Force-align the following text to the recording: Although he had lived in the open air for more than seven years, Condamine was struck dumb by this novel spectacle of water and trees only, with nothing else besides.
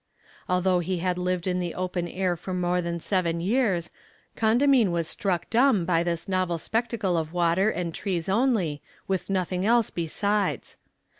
Although 0.49 0.79
he 0.79 0.97
had 0.97 1.19
lived 1.19 1.45
in 1.45 1.59
the 1.59 1.75
open 1.75 2.07
air 2.07 2.35
for 2.35 2.55
more 2.55 2.81
than 2.81 2.99
seven 2.99 3.39
years, 3.39 3.91
Condamine 4.35 4.89
was 4.91 5.07
struck 5.07 5.47
dumb 5.51 5.85
by 5.85 6.01
this 6.01 6.27
novel 6.27 6.57
spectacle 6.57 7.15
of 7.15 7.33
water 7.33 7.69
and 7.69 7.93
trees 7.93 8.27
only, 8.27 8.81
with 9.07 9.29
nothing 9.29 9.63
else 9.63 9.91
besides. 9.91 10.77